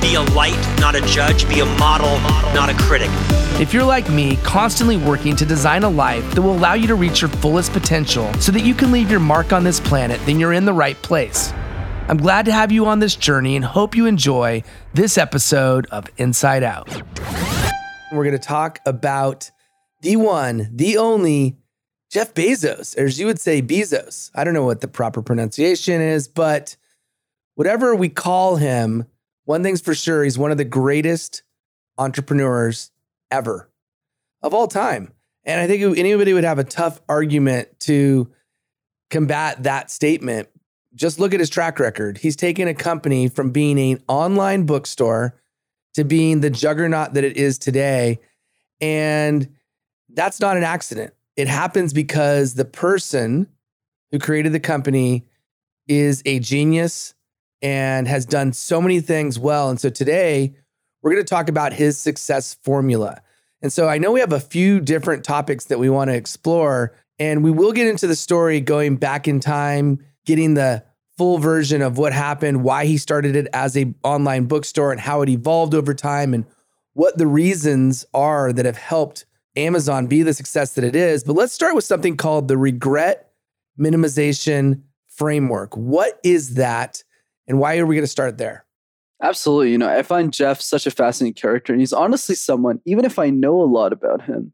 [0.00, 1.48] be a light, not a judge.
[1.48, 2.18] Be a model,
[2.54, 3.10] not a critic.
[3.60, 6.94] If you're like me, constantly working to design a life that will allow you to
[6.94, 10.40] reach your fullest potential so that you can leave your mark on this planet, then
[10.40, 11.52] you're in the right place.
[12.08, 14.62] I'm glad to have you on this journey and hope you enjoy
[14.94, 16.88] this episode of Insight Out.
[18.10, 19.50] We're going to talk about
[20.00, 21.58] the one, the only
[22.10, 24.32] Jeff Bezos, or as you would say, Bezos.
[24.34, 26.76] I don't know what the proper pronunciation is, but
[27.54, 29.06] whatever we call him,
[29.50, 31.42] one thing's for sure, he's one of the greatest
[31.98, 32.92] entrepreneurs
[33.32, 33.68] ever
[34.42, 35.12] of all time.
[35.42, 38.30] And I think anybody would have a tough argument to
[39.10, 40.48] combat that statement.
[40.94, 42.18] Just look at his track record.
[42.18, 45.34] He's taken a company from being an online bookstore
[45.94, 48.20] to being the juggernaut that it is today.
[48.80, 49.48] And
[50.10, 51.12] that's not an accident.
[51.34, 53.48] It happens because the person
[54.12, 55.26] who created the company
[55.88, 57.14] is a genius
[57.62, 59.70] and has done so many things well.
[59.70, 60.54] And so today,
[61.02, 63.22] we're going to talk about his success formula.
[63.62, 66.96] And so I know we have a few different topics that we want to explore,
[67.18, 70.84] and we will get into the story going back in time, getting the
[71.18, 75.20] full version of what happened, why he started it as a online bookstore and how
[75.20, 76.46] it evolved over time and
[76.94, 81.22] what the reasons are that have helped Amazon be the success that it is.
[81.22, 83.32] But let's start with something called the regret
[83.78, 85.76] minimization framework.
[85.76, 87.04] What is that
[87.50, 88.64] and why are we going to start there?
[89.20, 89.72] Absolutely.
[89.72, 91.72] You know, I find Jeff such a fascinating character.
[91.72, 94.52] And he's honestly someone, even if I know a lot about him,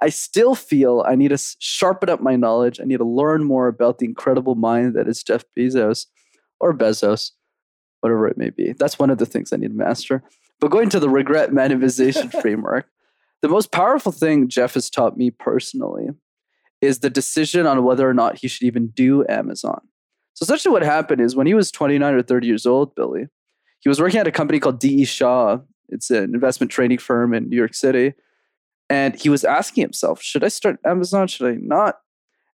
[0.00, 2.78] I still feel I need to sharpen up my knowledge.
[2.80, 6.06] I need to learn more about the incredible mind that is Jeff Bezos
[6.60, 7.32] or Bezos,
[8.02, 8.72] whatever it may be.
[8.72, 10.22] That's one of the things I need to master.
[10.60, 12.86] But going to the regret minimization framework,
[13.42, 16.10] the most powerful thing Jeff has taught me personally
[16.80, 19.80] is the decision on whether or not he should even do Amazon.
[20.38, 23.26] So essentially what happened is when he was 29 or 30 years old, Billy,
[23.80, 25.04] he was working at a company called D.E.
[25.04, 25.58] Shaw.
[25.88, 28.12] It's an investment training firm in New York City.
[28.88, 31.26] And he was asking himself, should I start Amazon?
[31.26, 31.96] Should I not?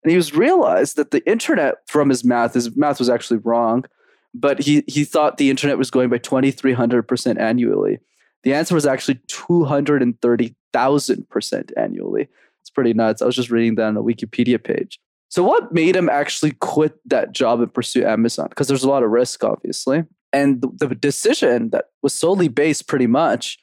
[0.03, 3.85] And he was realized that the internet from his math, his math was actually wrong,
[4.33, 7.99] but he, he thought the internet was going by 2,300% annually.
[8.45, 12.29] The answer was actually 230,000% annually.
[12.63, 13.21] It's pretty nuts.
[13.21, 14.99] I was just reading that on a Wikipedia page.
[15.35, 18.47] So, what made him actually quit that job and pursue Amazon?
[18.51, 20.05] Because there's a lot of risk, obviously.
[20.33, 23.59] And the, decision that was solely based pretty much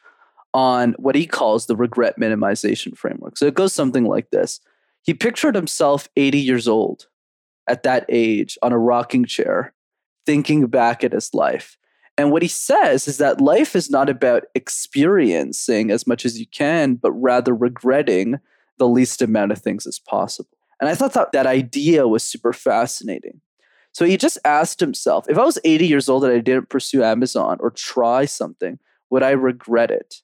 [0.53, 3.37] on what he calls the regret minimization framework.
[3.37, 4.59] So, it goes something like this
[5.03, 7.07] He pictured himself 80 years old
[7.69, 9.73] at that age on a rocking chair,
[10.25, 11.77] thinking back at his life.
[12.17, 16.47] And what he says is that life is not about experiencing as much as you
[16.47, 18.41] can, but rather regretting
[18.77, 20.57] the least amount of things as possible.
[20.81, 23.39] And I thought that, that idea was super fascinating.
[23.93, 27.03] So he just asked himself if I was 80 years old and I didn't pursue
[27.03, 28.79] Amazon or try something,
[29.09, 30.15] would I regret it?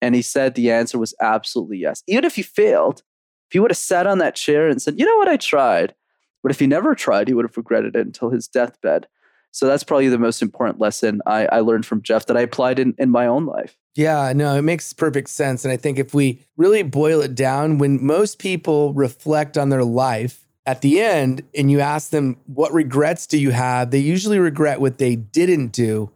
[0.00, 2.02] And he said the answer was absolutely yes.
[2.08, 3.02] Even if he failed,
[3.48, 5.94] if he would have sat on that chair and said, you know what, I tried.
[6.42, 9.06] But if he never tried, he would have regretted it until his deathbed.
[9.52, 12.78] So that's probably the most important lesson I, I learned from Jeff that I applied
[12.78, 13.76] in, in my own life.
[13.94, 15.64] Yeah, no, it makes perfect sense.
[15.64, 19.84] And I think if we really boil it down, when most people reflect on their
[19.84, 23.90] life at the end and you ask them, what regrets do you have?
[23.90, 26.10] They usually regret what they didn't do,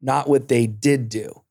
[0.00, 1.42] not what they did do.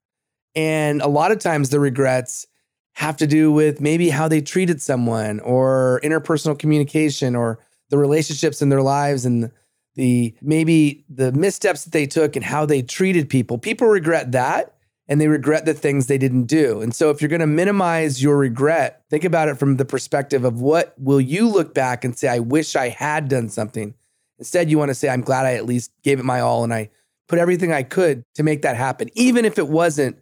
[0.56, 2.48] And a lot of times the regrets
[2.94, 8.62] have to do with maybe how they treated someone or interpersonal communication or the relationships
[8.62, 9.51] in their lives and
[9.95, 13.57] the maybe the missteps that they took and how they treated people.
[13.57, 14.75] People regret that
[15.07, 16.81] and they regret the things they didn't do.
[16.81, 20.44] And so if you're going to minimize your regret, think about it from the perspective
[20.44, 23.94] of what will you look back and say I wish I had done something.
[24.40, 26.74] Instead you want to say I'm glad I at least gave it my all and
[26.74, 26.90] I
[27.28, 30.18] put everything I could to make that happen even if it wasn't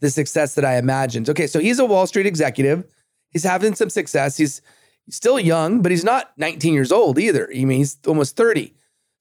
[0.00, 1.28] the success that I imagined.
[1.30, 2.84] Okay, so he's a Wall Street executive.
[3.30, 4.36] He's having some success.
[4.36, 4.60] He's,
[5.08, 7.48] still young, but he's not 19 years old either.
[7.54, 8.74] I mean, he's almost 30.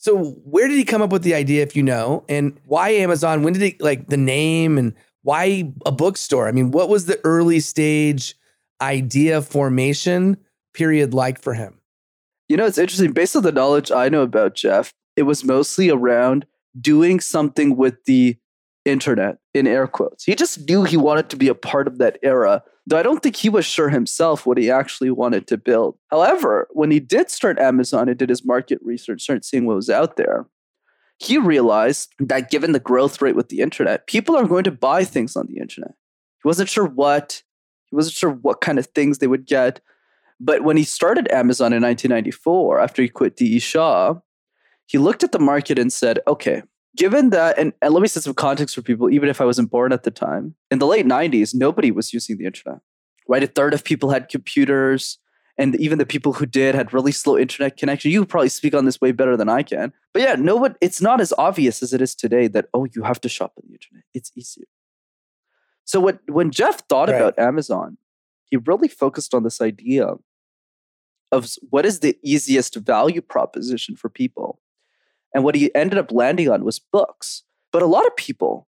[0.05, 3.41] So where did he come up with the idea, if you know, and why Amazon?
[3.41, 4.93] When did he like the name and
[5.23, 6.47] why a bookstore?
[6.47, 8.35] I mean, what was the early stage
[8.79, 10.37] idea formation
[10.75, 11.79] period like for him?
[12.47, 13.13] You know, it's interesting.
[13.13, 16.45] Based on the knowledge I know about Jeff, it was mostly around
[16.79, 18.37] doing something with the
[18.85, 20.23] internet in air quotes.
[20.23, 23.21] He just knew he wanted to be a part of that era, though I don't
[23.21, 25.97] think he was sure himself what he actually wanted to build.
[26.09, 29.89] However, when he did start Amazon and did his market research, started seeing what was
[29.89, 30.45] out there,
[31.17, 35.03] he realized that given the growth rate with the internet, people are going to buy
[35.03, 35.95] things on the internet.
[36.43, 37.41] He wasn't sure what,
[37.85, 39.81] he wasn't sure what kind of things they would get.
[40.39, 43.59] But when he started Amazon in 1994, after he quit D.E.
[43.59, 44.15] Shaw,
[44.85, 46.63] he looked at the market and said, okay,
[46.95, 49.71] given that, and, and let me set some context for people, even if I wasn't
[49.71, 52.79] born at the time, in the late 90s, nobody was using the internet,
[53.27, 53.43] right?
[53.43, 55.17] A third of people had computers.
[55.57, 58.11] And even the people who did had really slow internet connection.
[58.11, 59.93] You probably speak on this way better than I can.
[60.11, 63.03] But yeah, no one, it's not as obvious as it is today that, oh, you
[63.03, 64.03] have to shop on the internet.
[64.13, 64.65] It's easier.
[65.85, 67.15] So what, when Jeff thought right.
[67.15, 67.97] about Amazon,
[68.43, 70.15] he really focused on this idea
[71.31, 74.59] of what is the easiest value proposition for people
[75.35, 77.43] and what he ended up landing on was books.
[77.71, 78.67] But a lot of people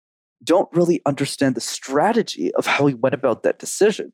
[0.43, 4.13] don't really understand the strategy of how he went about that decision.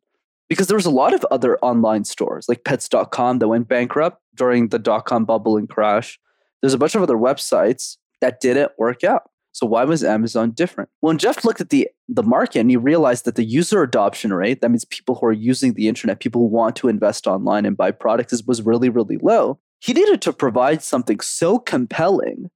[0.49, 4.69] Because there was a lot of other online stores like pets.com that went bankrupt during
[4.69, 6.17] the dot com bubble and crash.
[6.61, 9.23] There's a bunch of other websites that didn't work out.
[9.51, 10.89] So why was Amazon different?
[11.01, 14.61] When Jeff looked at the, the market and he realized that the user adoption rate,
[14.61, 17.75] that means people who are using the internet, people who want to invest online and
[17.75, 22.49] buy products, was really, really low he needed to provide something so compelling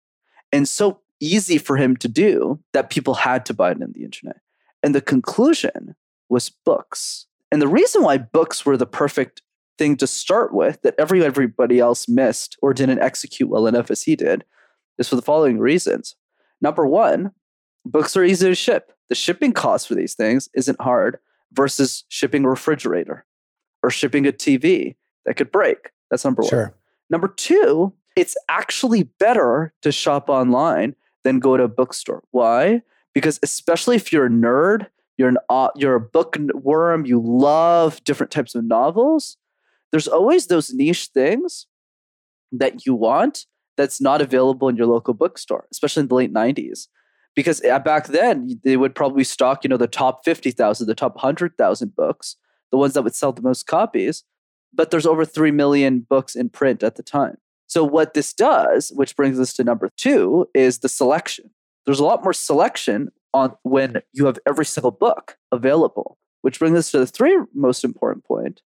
[0.51, 4.03] and so easy for him to do that people had to buy it on the
[4.03, 4.37] internet.
[4.83, 5.95] And the conclusion
[6.29, 7.27] was books.
[7.51, 9.41] And the reason why books were the perfect
[9.77, 14.03] thing to start with that every everybody else missed or didn't execute well enough as
[14.03, 14.43] he did
[14.97, 16.15] is for the following reasons.
[16.61, 17.31] Number one,
[17.85, 18.91] books are easy to ship.
[19.09, 21.17] The shipping cost for these things isn't hard
[21.53, 23.25] versus shipping a refrigerator
[23.83, 24.95] or shipping a TV
[25.25, 25.89] that could break.
[26.09, 26.63] That's number sure.
[26.63, 26.73] one.
[27.11, 32.23] Number two, it's actually better to shop online than go to a bookstore.
[32.31, 32.81] Why?
[33.13, 34.87] Because especially if you're a nerd,
[35.17, 39.37] you're an uh, you're a bookworm, you love different types of novels.
[39.91, 41.67] There's always those niche things
[42.53, 46.87] that you want that's not available in your local bookstore, especially in the late 90s.
[47.35, 51.15] Because uh, back then they would probably stock, you know, the top 50,000, the top
[51.15, 52.35] 100,000 books,
[52.71, 54.23] the ones that would sell the most copies
[54.73, 57.37] but there's over 3 million books in print at the time.
[57.67, 61.51] So, what this does, which brings us to number two, is the selection.
[61.85, 66.77] There's a lot more selection on when you have every single book available, which brings
[66.77, 68.61] us to the three most important point.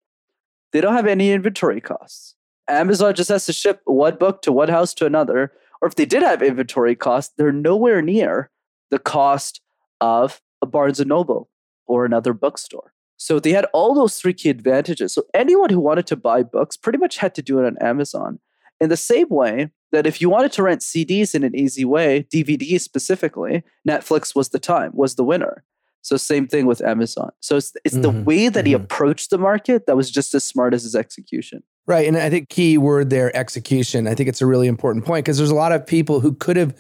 [0.72, 2.36] They don't have any inventory costs.
[2.68, 5.52] Amazon just has to ship one book to one house to another.
[5.82, 8.52] Or if they did have inventory costs, they're nowhere near
[8.92, 9.62] the cost
[10.00, 11.50] of a Barnes and Noble
[11.88, 12.94] or another bookstore.
[13.22, 15.14] So they had all those three key advantages.
[15.14, 18.40] So anyone who wanted to buy books pretty much had to do it on Amazon.
[18.80, 22.26] In the same way that if you wanted to rent CDs in an easy way,
[22.34, 25.64] DVDs specifically, Netflix was the time, was the winner.
[26.02, 27.30] So same thing with Amazon.
[27.42, 28.02] So it's, it's mm-hmm.
[28.02, 28.86] the way that he mm-hmm.
[28.86, 31.62] approached the market that was just as smart as his execution.
[31.86, 32.08] Right.
[32.08, 34.08] And I think key word there, execution.
[34.08, 36.58] I think it's a really important point because there's a lot of people who could
[36.58, 36.76] have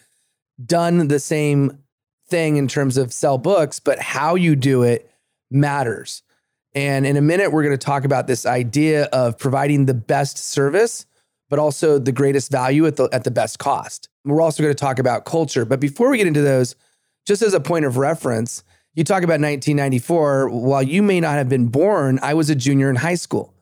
[0.66, 1.78] done the same
[2.30, 5.08] thing in terms of sell books, but how you do it
[5.52, 6.24] matters.
[6.74, 10.38] And in a minute, we're going to talk about this idea of providing the best
[10.38, 11.06] service,
[11.50, 14.08] but also the greatest value at the, at the best cost.
[14.24, 15.66] We're also going to talk about culture.
[15.66, 16.76] But before we get into those,
[17.28, 18.64] just as a point of reference,
[18.94, 20.50] you talk about 1994.
[20.50, 23.54] While you may not have been born, I was a junior in high school.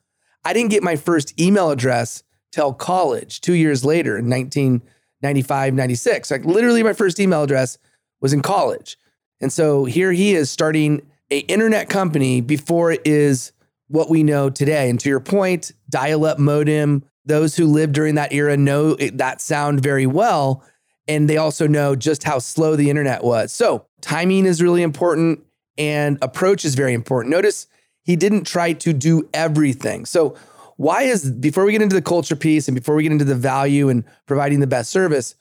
[0.45, 6.31] I didn't get my first email address till college, two years later in 1995, 96.
[6.31, 7.77] Like literally my first email address
[8.21, 8.97] was in college.
[9.41, 13.51] And so here he is starting a internet company before it is
[13.87, 14.89] what we know today.
[14.89, 19.81] And to your point, dial-up modem, those who lived during that era know that sound
[19.81, 20.63] very well.
[21.07, 23.51] And they also know just how slow the internet was.
[23.51, 25.43] So timing is really important
[25.77, 27.31] and approach is very important.
[27.31, 27.67] Notice
[28.03, 30.05] he didn't try to do everything.
[30.05, 30.35] So
[30.77, 33.35] why is before we get into the culture piece and before we get into the
[33.35, 35.35] value and providing the best service,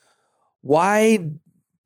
[0.63, 1.31] why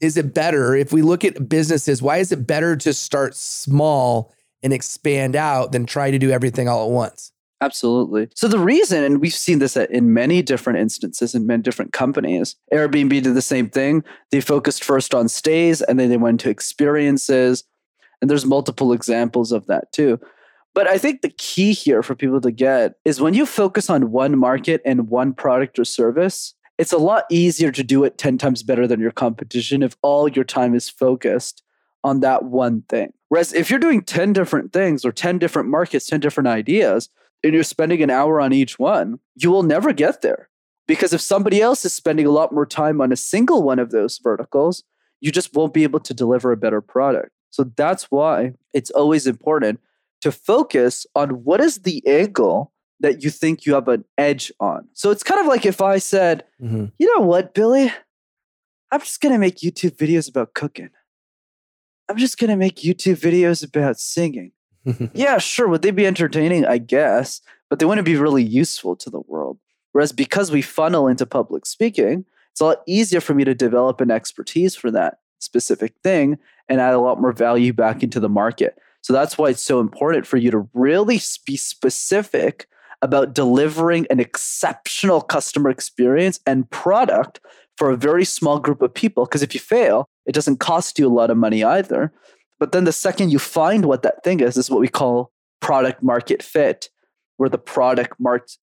[0.03, 2.03] is it better if we look at businesses?
[2.03, 6.69] Why is it better to start small and expand out than try to do everything
[6.69, 7.33] all at once?
[7.61, 8.29] Absolutely.
[8.35, 12.57] So the reason, and we've seen this in many different instances in many different companies,
[12.75, 14.03] Airbnb did the same thing.
[14.33, 17.63] They focused first on stays and then they went to experiences.
[18.21, 20.19] And there's multiple examples of that too.
[20.75, 24.11] But I think the key here for people to get is when you focus on
[24.11, 28.39] one market and one product or service, it's a lot easier to do it 10
[28.39, 31.63] times better than your competition if all your time is focused
[32.03, 33.13] on that one thing.
[33.29, 37.09] Whereas if you're doing 10 different things or 10 different markets, 10 different ideas,
[37.45, 40.49] and you're spending an hour on each one, you will never get there.
[40.89, 43.93] Because if somebody else is spending a lot more time on a single one of
[43.93, 44.83] those verticals,
[45.21, 47.31] you just won't be able to deliver a better product.
[47.51, 49.79] So that's why it's always important
[50.23, 52.72] to focus on what is the angle
[53.03, 54.89] that you think you have an edge on.
[54.95, 56.87] So it's kind of like if I said, mm-hmm.
[56.99, 57.93] you know what, Billy?
[58.91, 60.91] I'm just going to make YouTube videos about cooking.
[62.09, 64.53] I'm just going to make YouTube videos about singing.
[65.15, 65.69] yeah, sure.
[65.69, 66.65] Would they be entertaining?
[66.65, 69.59] I guess, but they wouldn't be really useful to the world.
[69.93, 74.01] Whereas because we funnel into public speaking, it's a lot easier for me to develop
[74.01, 78.29] an expertise for that specific thing and add a lot more value back into the
[78.29, 78.79] market.
[79.03, 82.69] So that's why it's so important for you to really be specific
[83.03, 87.41] about delivering an exceptional customer experience and product
[87.77, 89.25] for a very small group of people.
[89.25, 92.13] Because if you fail, it doesn't cost you a lot of money either.
[92.61, 96.03] But then the second you find what that thing is, is what we call product
[96.03, 96.91] market fit,
[97.37, 98.15] where the product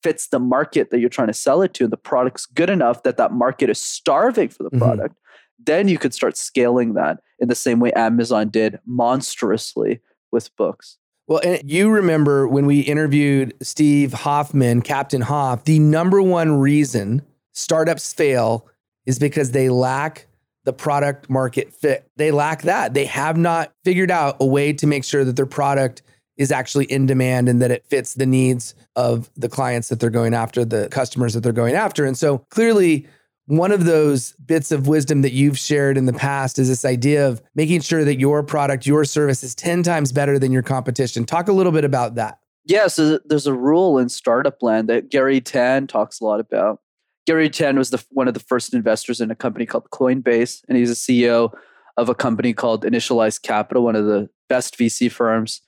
[0.04, 3.04] fits the market that you're trying to sell it to, and the product's good enough
[3.04, 4.80] that that market is starving for the mm-hmm.
[4.80, 5.16] product.
[5.62, 10.00] Then you could start scaling that in the same way Amazon did monstrously
[10.32, 10.99] with books.
[11.30, 17.22] Well, and you remember when we interviewed Steve Hoffman, Captain Hoff, the number one reason
[17.54, 18.68] startups fail
[19.06, 20.26] is because they lack
[20.64, 22.10] the product market fit.
[22.18, 22.96] They lack that.
[22.96, 26.02] They have not figured out a way to make sure that their product
[26.36, 30.10] is actually in demand and that it fits the needs of the clients that they're
[30.10, 32.06] going after, the customers that they're going after.
[32.06, 33.06] And so clearly,
[33.50, 37.28] one of those bits of wisdom that you've shared in the past is this idea
[37.28, 41.26] of making sure that your product, your service is 10 times better than your competition.
[41.26, 42.38] Talk a little bit about that.
[42.66, 46.82] Yeah, so there's a rule in startup land that Garry Tan talks a lot about.
[47.26, 50.78] Garry Tan was the, one of the first investors in a company called Coinbase, and
[50.78, 51.52] he's a CEO
[51.98, 55.62] of a company called Initialized Capital, one of the best VC firms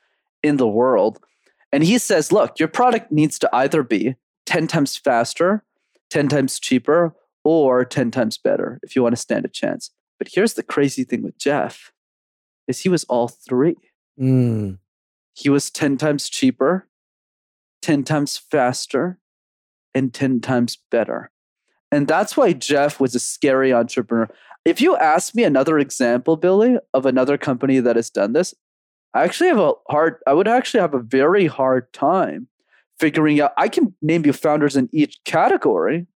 [0.44, 1.20] in the world.
[1.72, 5.64] And he says, look, your product needs to either be 10 times faster,
[6.12, 9.92] 10 times cheaper, or 10 times better if you want to stand a chance.
[10.20, 11.92] But here's the crazy thing with Jeff
[12.68, 13.76] is he was all three.
[14.20, 14.78] Mm.
[15.34, 16.88] He was 10 times cheaper,
[17.82, 19.20] 10 times faster,
[19.94, 21.32] and 10 times better.
[21.92, 24.30] And that's why Jeff was a scary entrepreneur.
[24.64, 28.54] If you ask me another example, Billy, of another company that has done this,
[29.14, 32.48] I actually have a hard, I would actually have a very hard time
[33.00, 33.52] figuring out.
[33.58, 36.08] I can name you founders in each category,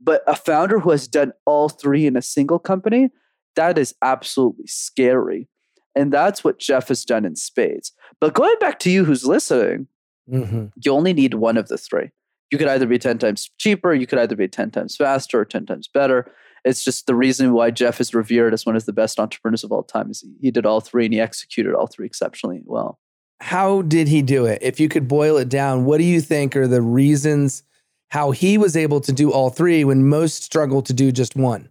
[0.00, 3.10] but a founder who has done all three in a single company,
[3.56, 5.48] that is absolutely scary.
[5.94, 7.92] And that's what Jeff has done in spades.
[8.20, 9.88] But going back to you who's listening,
[10.30, 10.66] mm-hmm.
[10.76, 12.10] you only need one of the three.
[12.50, 15.44] You could either be 10 times cheaper, you could either be 10 times faster or
[15.44, 16.32] 10 times better.
[16.64, 19.72] It's just the reason why Jeff is revered as one of the best entrepreneurs of
[19.72, 22.98] all time is he did all three and he executed all three exceptionally well.
[23.40, 24.58] How did he do it?
[24.60, 27.62] If you could boil it down, what do you think are the reasons
[28.10, 31.70] how he was able to do all three when most struggle to do just one.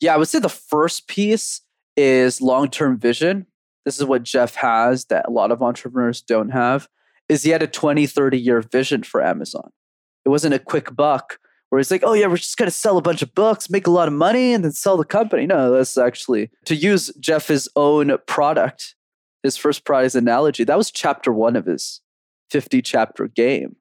[0.00, 1.62] Yeah, I would say the first piece
[1.96, 3.46] is long-term vision.
[3.84, 6.88] This is what Jeff has that a lot of entrepreneurs don't have
[7.28, 9.70] is he had a 20, 30 year vision for Amazon.
[10.24, 12.98] It wasn't a quick buck where he's like, oh yeah, we're just going to sell
[12.98, 15.46] a bunch of books, make a lot of money and then sell the company.
[15.46, 18.96] No, that's actually to use Jeff's own product,
[19.44, 20.64] his first prize analogy.
[20.64, 22.00] That was chapter one of his
[22.50, 23.76] 50 chapter game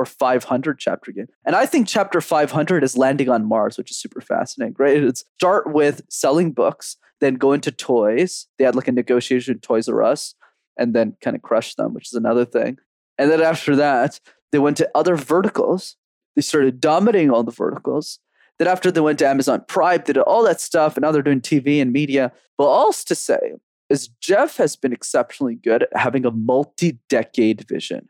[0.00, 1.26] or 500 chapter game.
[1.44, 4.96] And I think chapter 500 is landing on Mars, which is super fascinating, right?
[4.96, 8.46] It's start with selling books, then go into toys.
[8.58, 10.34] They had like a negotiation with Toys R Us
[10.78, 12.78] and then kind of crush them, which is another thing.
[13.18, 14.20] And then after that,
[14.52, 15.96] they went to other verticals.
[16.34, 18.20] They started dominating all the verticals.
[18.58, 21.20] Then after they went to Amazon Prime, they did all that stuff, and now they're
[21.20, 22.32] doing TV and media.
[22.56, 23.52] But all to say
[23.90, 28.08] is Jeff has been exceptionally good at having a multi-decade vision.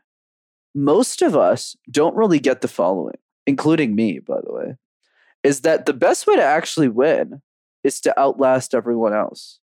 [0.73, 4.75] Most of us don't really get the following, including me, by the way,
[5.43, 7.41] is that the best way to actually win
[7.83, 9.59] is to outlast everyone else.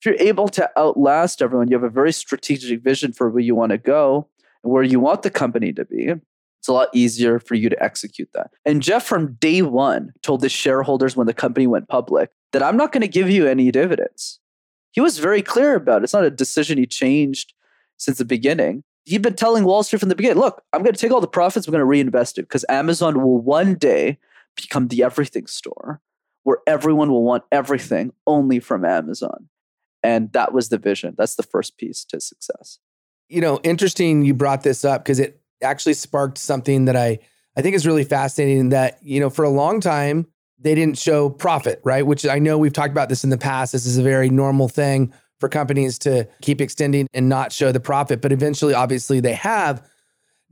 [0.00, 3.54] If you're able to outlast everyone, you have a very strategic vision for where you
[3.54, 4.28] want to go
[4.64, 6.14] and where you want the company to be.
[6.60, 8.50] It's a lot easier for you to execute that.
[8.64, 12.76] And Jeff, from day one, told his shareholders when the company went public that I'm
[12.76, 14.40] not going to give you any dividends.
[14.92, 16.04] He was very clear about it.
[16.04, 17.54] It's not a decision he changed
[17.96, 18.84] since the beginning.
[19.10, 21.26] He'd been telling Wall Street from the beginning look, I'm going to take all the
[21.26, 24.18] profits, I'm going to reinvest it because Amazon will one day
[24.54, 26.00] become the everything store
[26.44, 29.48] where everyone will want everything only from Amazon.
[30.04, 31.16] And that was the vision.
[31.18, 32.78] That's the first piece to success.
[33.28, 37.18] You know, interesting you brought this up because it actually sparked something that I
[37.56, 40.28] I think is really fascinating that, you know, for a long time
[40.60, 42.06] they didn't show profit, right?
[42.06, 43.72] Which I know we've talked about this in the past.
[43.72, 47.80] This is a very normal thing for companies to keep extending and not show the
[47.80, 49.88] profit, but eventually obviously they have,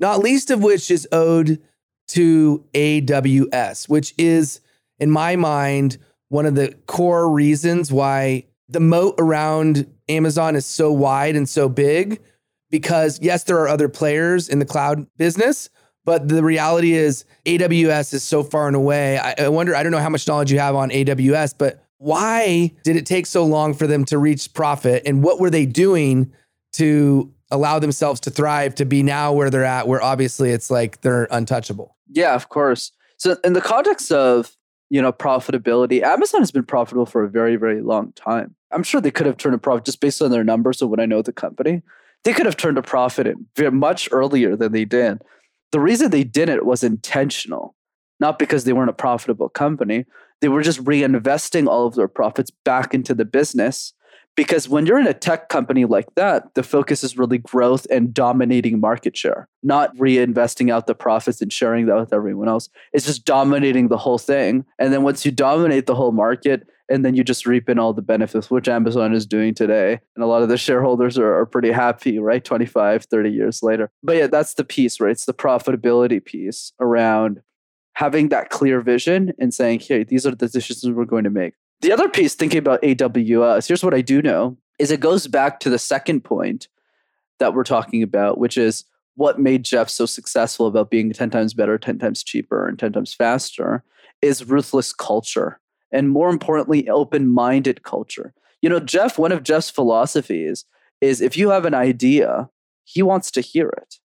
[0.00, 1.60] not least of which is owed
[2.08, 4.60] to AWS, which is
[4.98, 5.98] in my mind
[6.30, 11.68] one of the core reasons why the moat around Amazon is so wide and so
[11.68, 12.20] big
[12.70, 15.70] because yes, there are other players in the cloud business,
[16.04, 19.18] but the reality is AWS is so far and away.
[19.18, 22.96] I, wonder, I don't know how much knowledge you have on AWS, but why did
[22.96, 25.02] it take so long for them to reach profit?
[25.04, 26.32] And what were they doing
[26.74, 31.00] to allow themselves to thrive to be now where they're at, where obviously it's like
[31.00, 31.96] they're untouchable?
[32.10, 32.92] Yeah, of course.
[33.16, 34.56] So in the context of
[34.90, 38.54] you know profitability, Amazon has been profitable for a very, very long time.
[38.70, 40.78] I'm sure they could have turned a profit just based on their numbers.
[40.78, 41.82] So when I know the company,
[42.24, 45.22] they could have turned a profit in much earlier than they did.
[45.72, 47.74] The reason they didn't was intentional,
[48.20, 50.06] not because they weren't a profitable company.
[50.40, 53.92] They were just reinvesting all of their profits back into the business.
[54.36, 58.14] Because when you're in a tech company like that, the focus is really growth and
[58.14, 62.68] dominating market share, not reinvesting out the profits and sharing that with everyone else.
[62.92, 64.64] It's just dominating the whole thing.
[64.78, 67.92] And then once you dominate the whole market, and then you just reap in all
[67.92, 69.98] the benefits, which Amazon is doing today.
[70.14, 72.42] And a lot of the shareholders are, are pretty happy, right?
[72.42, 73.90] 25, 30 years later.
[74.02, 75.10] But yeah, that's the piece, right?
[75.10, 77.40] It's the profitability piece around
[77.98, 81.54] having that clear vision and saying, hey, these are the decisions we're going to make.
[81.80, 85.58] The other piece, thinking about AWS, here's what I do know is it goes back
[85.58, 86.68] to the second point
[87.40, 88.84] that we're talking about, which is
[89.16, 92.92] what made Jeff so successful about being 10 times better, 10 times cheaper, and 10
[92.92, 93.82] times faster
[94.22, 95.58] is ruthless culture
[95.90, 98.32] and more importantly, open minded culture.
[98.62, 100.64] You know, Jeff, one of Jeff's philosophies
[101.00, 102.48] is if you have an idea,
[102.84, 103.96] he wants to hear it.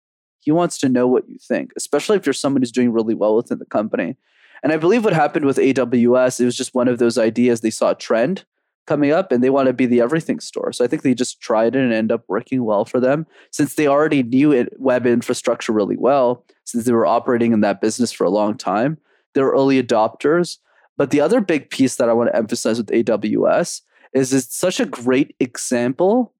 [0.44, 3.36] He wants to know what you think, especially if you're someone who's doing really well
[3.36, 4.18] within the company.
[4.62, 7.62] And I believe what happened with AWS, it was just one of those ideas.
[7.62, 8.46] They saw a trend
[8.86, 10.72] coming up and they want to be the everything store.
[10.74, 13.76] So I think they just tried it and end up working well for them since
[13.76, 18.12] they already knew it web infrastructure really well, since they were operating in that business
[18.12, 18.98] for a long time.
[19.34, 20.58] They were early adopters.
[20.98, 23.82] But the other big piece that I want to emphasize with AWS
[24.14, 26.33] is it's such a great example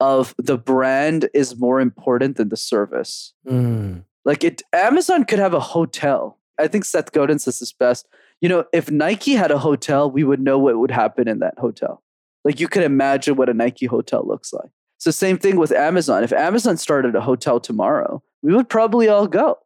[0.00, 3.34] of the brand is more important than the service.
[3.46, 4.04] Mm.
[4.24, 6.38] Like it Amazon could have a hotel.
[6.58, 8.06] I think Seth Godin says this best.
[8.40, 11.58] You know, if Nike had a hotel, we would know what would happen in that
[11.58, 12.02] hotel.
[12.44, 14.70] Like you could imagine what a Nike hotel looks like.
[14.98, 16.24] So same thing with Amazon.
[16.24, 19.58] If Amazon started a hotel tomorrow, we would probably all go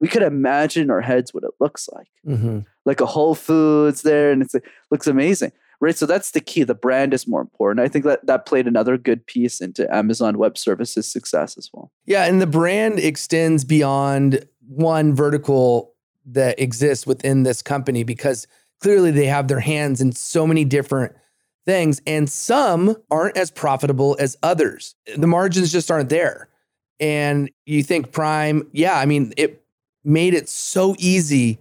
[0.00, 2.08] we could imagine in our heads what it looks like.
[2.26, 2.60] Mm-hmm.
[2.86, 5.52] Like a Whole Foods there, and it looks amazing.
[5.80, 5.96] Right.
[5.96, 6.62] So that's the key.
[6.62, 7.84] The brand is more important.
[7.84, 11.90] I think that that played another good piece into Amazon Web Services success as well.
[12.04, 12.24] Yeah.
[12.24, 15.94] And the brand extends beyond one vertical
[16.26, 18.46] that exists within this company because
[18.80, 21.14] clearly they have their hands in so many different
[21.64, 24.94] things and some aren't as profitable as others.
[25.16, 26.48] The margins just aren't there.
[26.98, 29.64] And you think Prime, yeah, I mean, it
[30.04, 31.58] made it so easy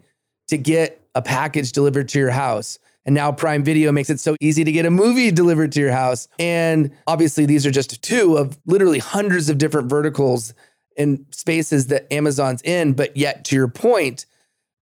[0.47, 2.79] to get a package delivered to your house.
[3.09, 5.91] And now Prime Video makes it so easy to get a movie delivered to your
[5.91, 6.27] house.
[6.37, 10.53] And obviously, these are just two of literally hundreds of different verticals
[10.95, 12.93] and spaces that Amazon's in.
[12.93, 14.27] But yet, to your point,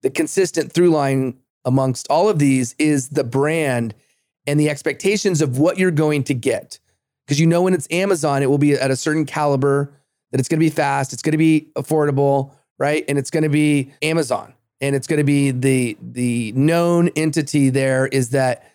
[0.02, 3.96] the consistent through line amongst all of these is the brand
[4.46, 6.80] and the expectations of what you're going to get.
[7.26, 9.94] Because you know, when it's Amazon, it will be at a certain caliber,
[10.32, 13.06] that it's going to be fast, it's going to be affordable, right?
[13.08, 14.54] And it's going to be Amazon.
[14.80, 18.72] And it's going to be the the known entity there is that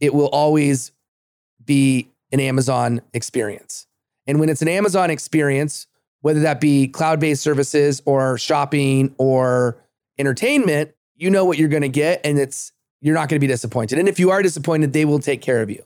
[0.00, 0.92] it will always
[1.64, 3.86] be an Amazon experience.
[4.26, 5.86] And when it's an Amazon experience,
[6.20, 9.76] whether that be cloud-based services or shopping or
[10.18, 13.46] entertainment, you know what you're going to get and it's you're not going to be
[13.46, 13.98] disappointed.
[13.98, 15.84] And if you are disappointed, they will take care of you.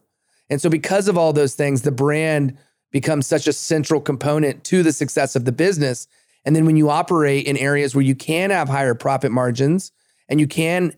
[0.48, 2.56] And so because of all those things, the brand
[2.92, 6.06] becomes such a central component to the success of the business.
[6.44, 9.92] And then when you operate in areas where you can have higher profit margins
[10.28, 10.94] and you can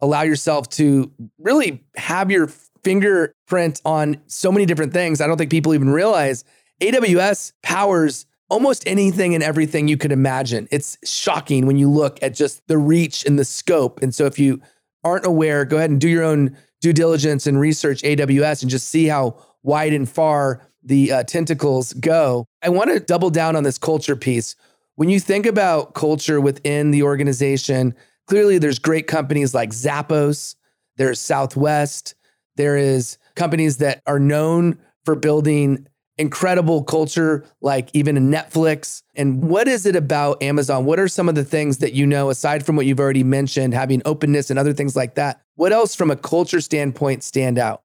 [0.00, 2.48] allow yourself to really have your
[2.82, 6.44] fingerprint on so many different things, I don't think people even realize
[6.80, 10.68] AWS powers almost anything and everything you could imagine.
[10.70, 14.02] It's shocking when you look at just the reach and the scope.
[14.02, 14.60] And so if you
[15.04, 18.88] aren't aware, go ahead and do your own due diligence and research AWS and just
[18.88, 22.44] see how wide and far the uh, tentacles go.
[22.62, 24.56] I want to double down on this culture piece.
[25.02, 27.96] When you think about culture within the organization,
[28.28, 30.54] clearly there's great companies like Zappos,
[30.96, 32.14] there's Southwest,
[32.54, 35.88] there is companies that are known for building
[36.18, 39.02] incredible culture, like even Netflix.
[39.16, 40.84] And what is it about Amazon?
[40.84, 43.74] What are some of the things that you know, aside from what you've already mentioned,
[43.74, 45.42] having openness and other things like that?
[45.56, 47.82] What else from a culture standpoint stand out?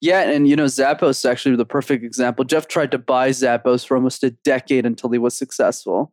[0.00, 2.44] Yeah, and you know, Zappos actually the perfect example.
[2.44, 6.12] Jeff tried to buy Zappos for almost a decade until he was successful.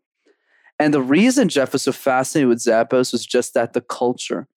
[0.84, 4.50] And the reason Jeff was so fascinated with Zappos was just that the culture.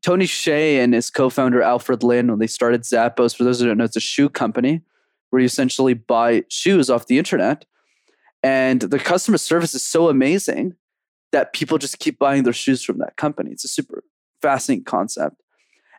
[0.00, 3.76] Tony Hsieh and his co-founder Alfred Lin, when they started Zappos, for those who don't
[3.76, 4.82] know, it's a shoe company
[5.30, 7.64] where you essentially buy shoes off the internet.
[8.44, 10.76] And the customer service is so amazing
[11.32, 13.50] that people just keep buying their shoes from that company.
[13.50, 14.04] It's a super
[14.40, 15.42] fascinating concept.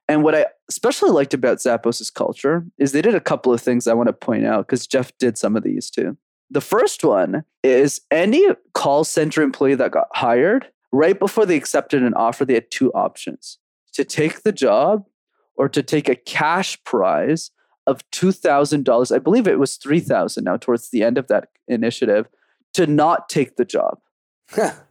[0.08, 3.86] And what I especially liked about Zappos' culture is they did a couple of things
[3.86, 6.15] I want to point out because Jeff did some of these too.
[6.49, 12.03] The first one is any call center employee that got hired, right before they accepted
[12.03, 13.57] an offer, they had two options
[13.93, 15.05] to take the job
[15.55, 17.51] or to take a cash prize
[17.86, 19.15] of $2,000.
[19.15, 22.27] I believe it was 3000 now towards the end of that initiative
[22.73, 23.99] to not take the job.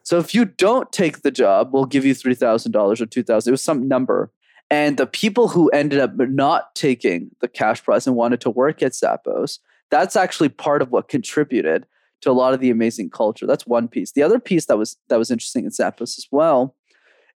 [0.02, 3.62] so if you don't take the job, we'll give you $3,000 or 2000 It was
[3.62, 4.30] some number.
[4.68, 8.82] And the people who ended up not taking the cash prize and wanted to work
[8.82, 11.86] at Zappos, that's actually part of what contributed
[12.22, 13.46] to a lot of the amazing culture.
[13.46, 14.12] That's one piece.
[14.12, 16.74] The other piece that was that was interesting in Zappos as well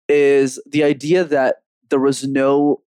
[0.09, 2.83] is the idea that there was no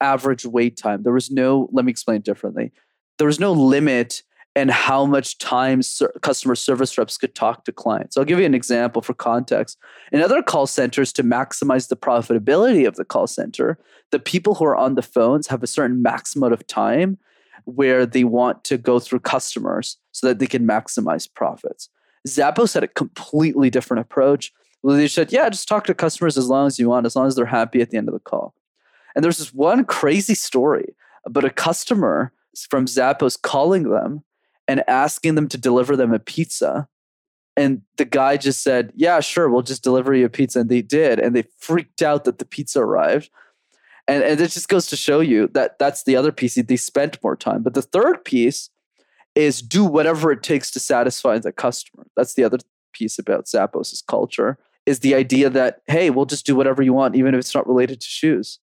[0.00, 1.02] average wait time.
[1.02, 2.72] There was no, let me explain differently.
[3.18, 4.22] There was no limit
[4.54, 8.16] and how much time ser- customer service reps could talk to clients.
[8.16, 9.78] I'll give you an example for context.
[10.10, 13.78] In other call centers, to maximize the profitability of the call center,
[14.10, 17.16] the people who are on the phones have a certain maximum of time
[17.64, 21.88] where they want to go through customers so that they can maximize profits.
[22.26, 24.52] Zappos had a completely different approach.
[24.84, 27.36] They said, yeah, just talk to customers as long as you want, as long as
[27.36, 28.54] they're happy at the end of the call.
[29.14, 30.94] And there's this one crazy story
[31.24, 32.32] about a customer
[32.68, 34.22] from Zappos calling them
[34.68, 36.88] and asking them to deliver them a pizza.
[37.56, 40.60] And the guy just said, Yeah, sure, we'll just deliver you a pizza.
[40.60, 41.18] And they did.
[41.18, 43.30] And they freaked out that the pizza arrived.
[44.08, 46.54] And, and it just goes to show you that that's the other piece.
[46.54, 47.62] They spent more time.
[47.62, 48.70] But the third piece
[49.34, 52.06] is do whatever it takes to satisfy the customer.
[52.16, 52.58] That's the other
[52.92, 57.14] piece about Zappos' culture is the idea that, hey, we'll just do whatever you want,
[57.14, 58.58] even if it's not related to shoes.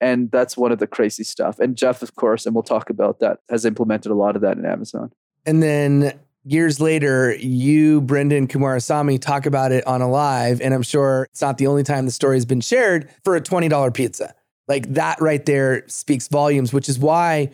[0.00, 1.58] And that's one of the crazy stuff.
[1.58, 4.58] And Jeff, of course, and we'll talk about that, has implemented a lot of that
[4.58, 5.12] in Amazon.
[5.46, 10.60] And then years later, you, Brenden Kumarasamy, talk about it on a live.
[10.60, 13.40] And I'm sure it's not the only time the story has been shared for a
[13.40, 14.34] $20 pizza.
[14.72, 17.50] Like that right there speaks volumes, which is why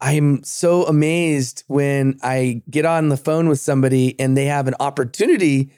[0.00, 4.74] I'm so amazed when I get on the phone with somebody and they have an
[4.80, 5.70] opportunity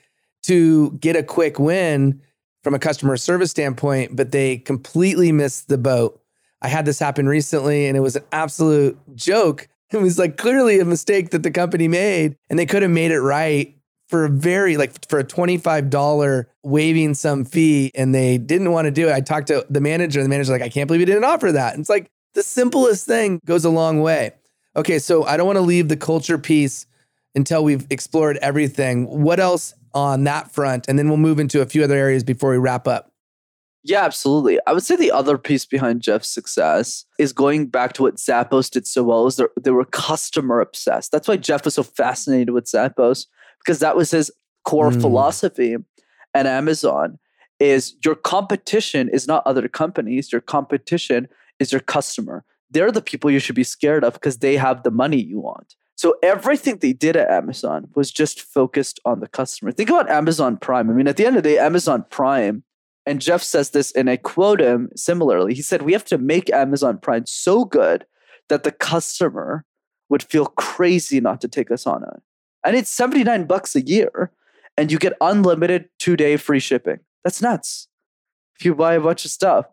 [0.45, 2.23] to get a quick win
[2.65, 6.19] from a customer service standpoint, but they completely missed the boat.
[6.63, 9.69] I had this happen recently and it was an absolute joke.
[9.91, 13.11] It was like clearly a mistake that the company made and they could have made
[13.11, 13.77] it right
[14.13, 18.91] for a very like for a $25 waiving some fee and they didn't want to
[18.91, 19.13] do it.
[19.15, 21.51] I talked to the manager and the manager's like, I can't believe you didn't offer
[21.51, 21.73] that.
[21.73, 24.33] And it's like the simplest thing goes a long way.
[24.77, 26.85] Okay, so I don't want to leave the culture piece
[27.35, 29.07] until we've explored everything.
[29.07, 30.91] What else on that front?
[30.91, 33.13] And then we'll move into a few other areas before we wrap up.
[33.83, 34.59] Yeah, absolutely.
[34.67, 38.71] I would say the other piece behind Jeff's success is going back to what Zappos
[38.71, 41.13] did so well is they were customer obsessed.
[41.13, 43.25] That's why Jeff was so fascinated with Zappos
[43.65, 44.31] because that was his
[44.65, 45.01] core mm.
[45.01, 45.77] philosophy
[46.35, 47.19] at Amazon
[47.61, 52.45] is your competition is not other companies, your competition is your customer.
[52.71, 55.77] They're the people you should be scared of because they have the money you want.
[55.95, 59.71] So everything they did at Amazon was just focused on the customer.
[59.71, 60.91] Think about Amazon Prime.
[60.91, 62.65] I mean, at the end of the day, Amazon Prime,
[63.05, 65.55] and Jeff says this, and I quote him similarly.
[65.55, 68.07] He said, We have to make Amazon Prime so good
[68.49, 69.65] that the customer
[70.09, 72.23] would feel crazy not to take us on it.
[72.65, 74.31] And it's 79 bucks a year,
[74.77, 77.01] and you get unlimited two day free shipping.
[77.25, 77.89] That's nuts.
[78.59, 79.67] If you buy a bunch of stuff.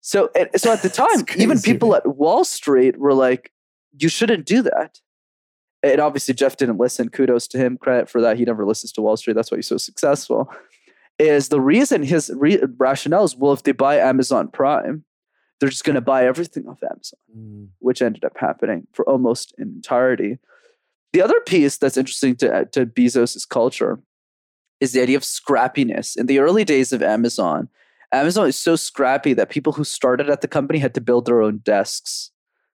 [0.00, 3.52] So, so at the time, even people at Wall Street were like,
[3.98, 5.00] "You shouldn't do that."
[5.82, 7.08] And obviously, Jeff didn't listen.
[7.08, 7.78] Kudos to him.
[7.78, 8.36] Credit for that.
[8.36, 9.34] He never listens to Wall Street.
[9.34, 10.50] That's why he's so successful.
[11.18, 15.04] Is the reason his re- rationale is well, if they buy Amazon Prime,
[15.58, 17.68] they're just going to buy everything off Amazon, mm.
[17.78, 20.38] which ended up happening for almost an entirety.
[21.12, 24.00] The other piece that's interesting to, to Bezos' culture
[24.80, 26.16] is the idea of scrappiness.
[26.16, 27.68] In the early days of Amazon,
[28.12, 31.42] Amazon is so scrappy that people who started at the company had to build their
[31.42, 32.30] own desks.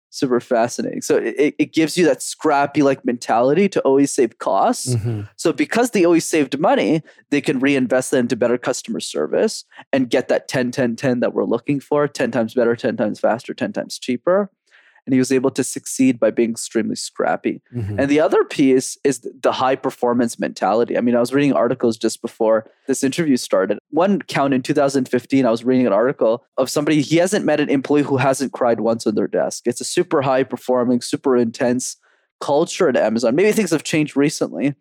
[0.09, 1.03] Super fascinating.
[1.03, 4.95] So it, it gives you that scrappy like mentality to always save costs.
[4.95, 5.23] Mm-hmm.
[5.37, 10.09] So because they always saved money, they can reinvest that into better customer service and
[10.09, 13.53] get that 10 10 10 that we're looking for 10 times better, 10 times faster,
[13.53, 14.51] 10 times cheaper
[15.07, 17.63] and he was able to succeed by being extremely scrappy.
[17.75, 18.01] Mm-hmm.
[18.01, 20.99] And the other piece is the high performance mentality.
[20.99, 23.79] I mean, I was reading articles just before this interview started.
[23.91, 27.71] One count in 2015, I was reading an article of somebody, he hasn't met an
[27.71, 29.63] employee who hasn't cried once on their desk.
[29.67, 31.97] It's a super high performing, super intense
[32.41, 33.37] culture at Amazon.
[33.37, 34.75] Maybe things have changed recently,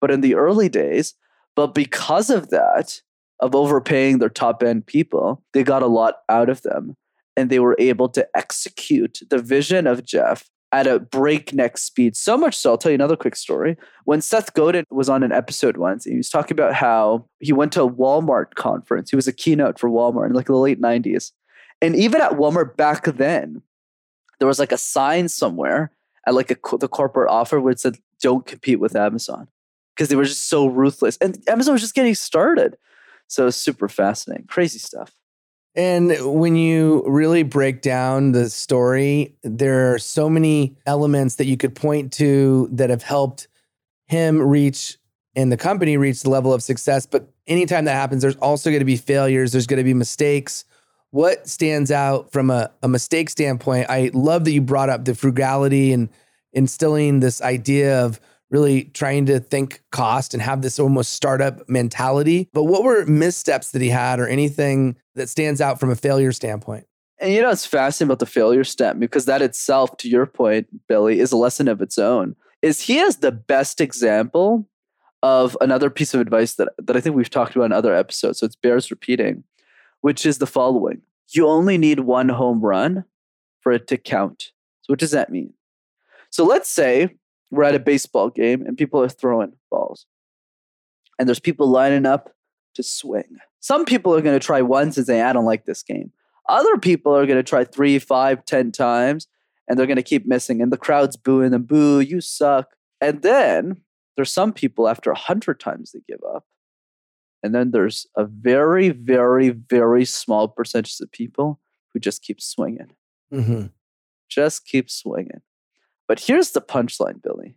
[0.00, 1.14] but in the early days,
[1.56, 3.00] but because of that,
[3.40, 6.96] of overpaying their top end people, they got a lot out of them
[7.36, 12.16] and they were able to execute the vision of Jeff at a breakneck speed.
[12.16, 13.76] So much so, I'll tell you another quick story.
[14.06, 17.72] When Seth Godin was on an episode once, he was talking about how he went
[17.74, 19.10] to a Walmart conference.
[19.10, 21.30] He was a keynote for Walmart in like the late 90s.
[21.80, 23.62] And even at Walmart back then,
[24.40, 25.92] there was like a sign somewhere
[26.26, 29.46] at like a, the corporate offer where it said, don't compete with Amazon
[29.94, 31.16] because they were just so ruthless.
[31.18, 32.76] And Amazon was just getting started.
[33.28, 35.14] So super fascinating, crazy stuff.
[35.76, 41.56] And when you really break down the story, there are so many elements that you
[41.56, 43.48] could point to that have helped
[44.06, 44.98] him reach
[45.36, 47.06] and the company reach the level of success.
[47.06, 50.64] But anytime that happens, there's also going to be failures, there's going to be mistakes.
[51.10, 53.88] What stands out from a, a mistake standpoint?
[53.88, 56.08] I love that you brought up the frugality and
[56.52, 62.48] instilling this idea of really trying to think cost and have this almost startup mentality.
[62.52, 66.32] But what were missteps that he had or anything that stands out from a failure
[66.32, 66.86] standpoint?
[67.18, 70.66] And you know, it's fascinating about the failure step because that itself, to your point,
[70.88, 72.36] Billy, is a lesson of its own.
[72.60, 74.68] Is he has the best example
[75.24, 78.40] of another piece of advice that, that I think we've talked about in other episodes.
[78.40, 79.42] So it's bears repeating,
[80.02, 81.00] which is the following.
[81.30, 83.04] You only need one home run
[83.62, 84.52] for it to count.
[84.82, 85.54] So what does that mean?
[86.28, 87.16] So let's say
[87.54, 90.06] we're at a baseball game and people are throwing balls.
[91.18, 92.34] And there's people lining up
[92.74, 93.38] to swing.
[93.60, 96.12] Some people are going to try once and say, I don't like this game.
[96.48, 99.28] Other people are going to try three, five, ten times,
[99.66, 100.60] and they're going to keep missing.
[100.60, 102.74] And the crowd's booing them, boo, you suck.
[103.00, 103.80] And then
[104.16, 106.44] there's some people after a hundred times they give up.
[107.42, 111.60] And then there's a very, very, very small percentage of people
[111.92, 112.92] who just keep swinging.
[113.32, 113.66] Mm-hmm.
[114.28, 115.42] Just keep swinging.
[116.06, 117.56] But here's the punchline, Billy.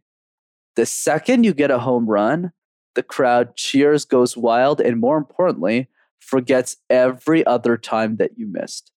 [0.76, 2.52] The second you get a home run,
[2.96, 5.88] the crowd cheers, goes wild, and more importantly,
[6.20, 8.92] forgets every other time that you missed.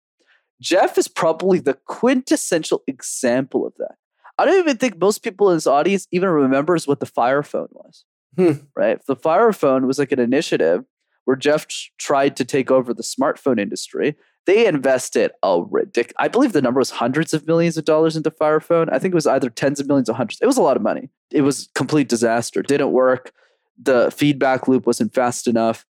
[0.60, 3.96] Jeff is probably the quintessential example of that.
[4.38, 7.68] I don't even think most people in his audience even remembers what the Fire Phone
[7.72, 8.04] was.
[8.36, 8.64] Hmm.
[8.76, 8.98] Right?
[9.06, 10.84] The Fire Phone was like an initiative
[11.24, 11.66] where Jeff
[11.98, 16.14] tried to take over the smartphone industry they invested a ridiculous.
[16.18, 18.88] I believe the number was hundreds of millions of dollars into Fire Phone.
[18.90, 20.40] I think it was either tens of millions or hundreds.
[20.40, 21.10] It was a lot of money.
[21.30, 22.62] It was complete disaster.
[22.62, 23.32] Didn't work.
[23.80, 25.86] The feedback loop wasn't fast enough.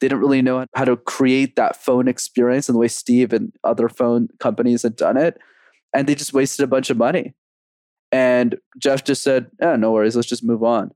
[0.00, 3.52] They didn't really know how to create that phone experience in the way Steve and
[3.62, 5.38] other phone companies had done it.
[5.94, 7.34] And they just wasted a bunch of money.
[8.10, 10.16] And Jeff just said, "Yeah, no worries.
[10.16, 10.90] Let's just move on."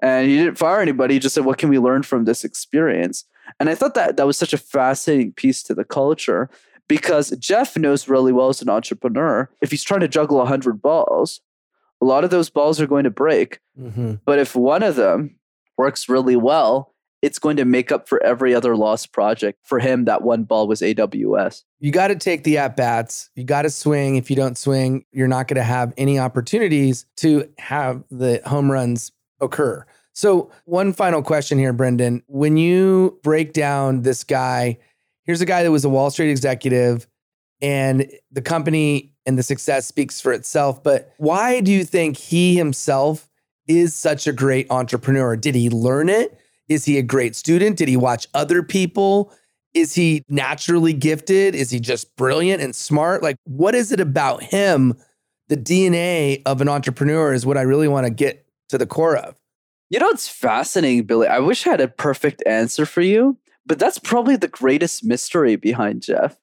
[0.00, 1.14] And he didn't fire anybody.
[1.14, 3.24] He just said, "What can we learn from this experience?"
[3.60, 6.50] And I thought that that was such a fascinating piece to the culture
[6.88, 9.48] because Jeff knows really well as an entrepreneur.
[9.60, 11.40] If he's trying to juggle 100 balls,
[12.00, 13.60] a lot of those balls are going to break.
[13.80, 14.14] Mm-hmm.
[14.24, 15.36] But if one of them
[15.76, 19.58] works really well, it's going to make up for every other lost project.
[19.62, 21.62] For him, that one ball was AWS.
[21.80, 23.30] You got to take the at bats.
[23.34, 24.16] You got to swing.
[24.16, 28.70] If you don't swing, you're not going to have any opportunities to have the home
[28.70, 29.86] runs occur.
[30.14, 32.22] So, one final question here, Brenden.
[32.28, 34.78] When you break down this guy,
[35.24, 37.08] here's a guy that was a Wall Street executive,
[37.60, 40.82] and the company and the success speaks for itself.
[40.82, 43.28] But why do you think he himself
[43.66, 45.36] is such a great entrepreneur?
[45.36, 46.38] Did he learn it?
[46.68, 47.76] Is he a great student?
[47.76, 49.32] Did he watch other people?
[49.74, 51.56] Is he naturally gifted?
[51.56, 53.22] Is he just brilliant and smart?
[53.22, 54.94] Like, what is it about him?
[55.48, 59.16] The DNA of an entrepreneur is what I really want to get to the core
[59.16, 59.36] of.
[59.90, 61.28] You know, it's fascinating, Billy.
[61.28, 65.56] I wish I had a perfect answer for you, But that's probably the greatest mystery
[65.56, 66.36] behind Jeff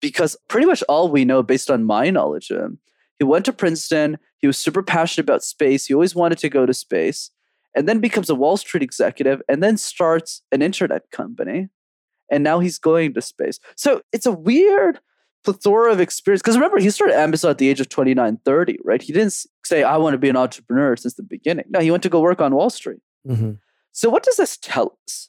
[0.00, 2.78] because pretty much all we know based on my knowledge of him,
[3.18, 6.66] he went to Princeton, he was super passionate about space, he always wanted to go
[6.66, 7.30] to space,
[7.74, 11.68] and then becomes a Wall Street executive and then starts an internet company.
[12.30, 13.58] And now he's going to space.
[13.76, 15.00] So it's a weird
[15.44, 16.42] plethora of experience.
[16.42, 19.02] Because remember, he started Amazon at the age of 29, 30, right?
[19.02, 21.66] He didn't say, I want to be an entrepreneur since the beginning.
[21.68, 23.00] No, he went to go work on Wall Street.
[23.28, 23.52] Mm-hmm.
[23.92, 25.28] So, what does this tell us?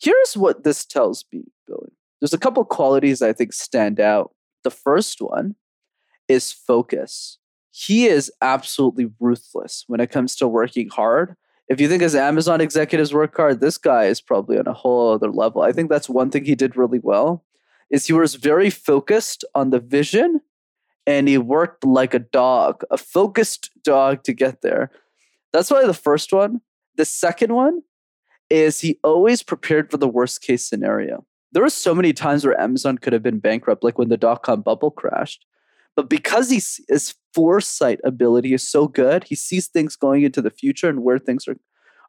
[0.00, 1.92] Here's what this tells me, Billy.
[2.20, 4.34] There's a couple qualities I think stand out.
[4.64, 5.54] The first one
[6.28, 7.38] is focus.
[7.70, 11.36] He is absolutely ruthless when it comes to working hard.
[11.68, 15.12] If you think as Amazon executives work hard, this guy is probably on a whole
[15.12, 15.62] other level.
[15.62, 17.44] I think that's one thing he did really well
[17.90, 20.40] is he was very focused on the vision
[21.06, 24.90] and he worked like a dog, a focused dog to get there.
[25.52, 26.60] That's why the first one.
[26.96, 27.82] The second one
[28.50, 31.24] is he always prepared for the worst case scenario.
[31.52, 34.42] There were so many times where Amazon could have been bankrupt, like when the dot
[34.42, 35.46] com bubble crashed.
[35.94, 40.50] But because he's, his foresight ability is so good, he sees things going into the
[40.50, 41.56] future and where things are,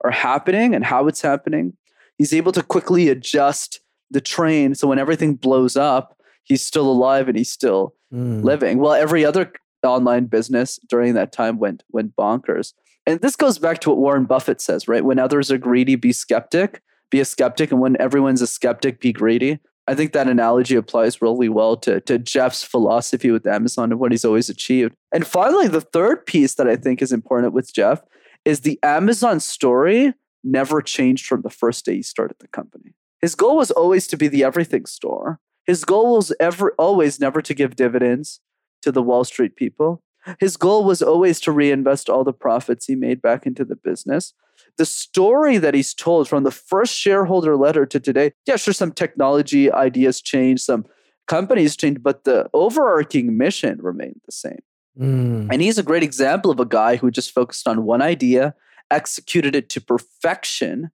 [0.04, 1.74] are happening and how it's happening.
[2.18, 3.80] He's able to quickly adjust
[4.12, 4.76] the train.
[4.76, 8.43] So when everything blows up, he's still alive and he's still mm.
[8.43, 8.80] living.
[8.80, 9.52] Well, every other
[9.84, 12.74] online business during that time went went bonkers.
[13.06, 15.04] And this goes back to what Warren Buffett says, right?
[15.04, 19.13] When others are greedy, be skeptic, be a skeptic, and when everyone's a skeptic, be
[19.13, 19.60] greedy.
[19.88, 24.12] I think that analogy applies really well to, to Jeff's philosophy with Amazon and what
[24.12, 24.93] he's always achieved.
[25.13, 28.02] And finally, the third piece that I think is important with Jeff
[28.43, 32.93] is the Amazon story never changed from the first day he started the company.
[33.21, 35.39] His goal was always to be the everything store.
[35.65, 38.39] His goal was ever always never to give dividends
[38.82, 40.01] to the Wall Street people.
[40.39, 44.34] His goal was always to reinvest all the profits he made back into the business.
[44.77, 48.91] The story that he's told from the first shareholder letter to today, yeah, sure, some
[48.91, 50.86] technology ideas changed, some
[51.27, 54.60] companies changed, but the overarching mission remained the same.
[54.99, 55.47] Mm.
[55.51, 58.56] And he's a great example of a guy who just focused on one idea,
[58.91, 60.91] executed it to perfection,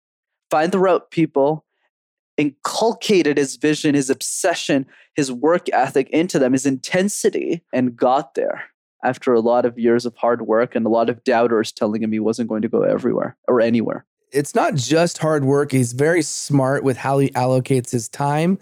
[0.52, 1.66] find the right people,
[2.38, 8.64] inculcated his vision, his obsession, his work ethic into them, his intensity, and got there
[9.04, 12.12] after a lot of years of hard work and a lot of doubters telling him
[12.12, 14.06] he wasn't going to go everywhere or anywhere.
[14.32, 15.72] It's not just hard work.
[15.72, 18.58] He's very smart with how he allocates his time.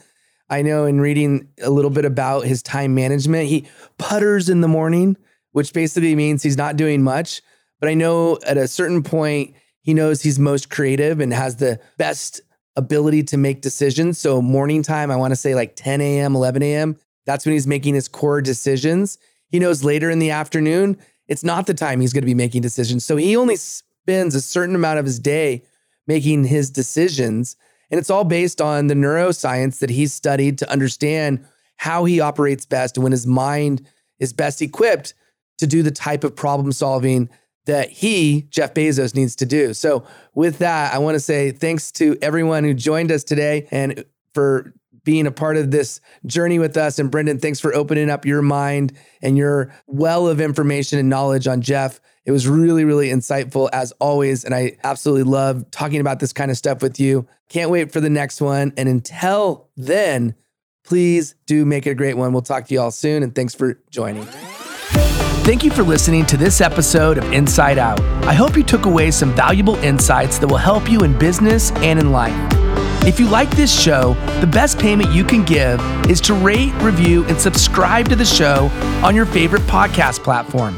[0.49, 4.67] I know in reading a little bit about his time management, he putters in the
[4.67, 5.15] morning,
[5.53, 7.41] which basically means he's not doing much.
[7.79, 11.79] But I know at a certain point, he knows he's most creative and has the
[11.97, 12.41] best
[12.75, 14.17] ability to make decisions.
[14.17, 16.97] So morning time, I want to say like 10 a.m., 11 a.m.
[17.25, 19.17] That's when he's making his core decisions.
[19.49, 22.61] He knows later in the afternoon, it's not the time he's going to be making
[22.61, 23.05] decisions.
[23.05, 25.63] So he only spends a certain amount of his day
[26.07, 27.55] making his decisions.
[27.89, 31.45] And it's all based on the neuroscience that he's studied to understand
[31.77, 33.85] how he operates best and when his mind
[34.19, 35.13] is best equipped
[35.57, 37.29] to do the type of problem solving
[37.65, 39.73] that he, Jeff Bezos, needs to do.
[39.73, 44.05] So, with that, I want to say thanks to everyone who joined us today and
[44.33, 46.99] for being a part of this journey with us.
[46.99, 51.47] And Brenden, thanks for opening up your mind and your well of information and knowledge
[51.47, 51.99] on Jeff.
[52.25, 54.43] It was really, really insightful as always.
[54.43, 57.27] And I absolutely love talking about this kind of stuff with you.
[57.49, 58.73] Can't wait for the next one.
[58.77, 60.35] And until then,
[60.83, 62.31] please do make it a great one.
[62.31, 63.23] We'll talk to you all soon.
[63.23, 64.27] And thanks for joining.
[65.43, 67.99] Thank you for listening to this episode of Insight Out.
[68.25, 71.99] I hope you took away some valuable insights that will help you in business and
[71.99, 72.35] in life.
[73.07, 77.25] If you like this show, the best payment you can give is to rate, review,
[77.25, 78.67] and subscribe to the show
[79.03, 80.77] on your favorite podcast platform.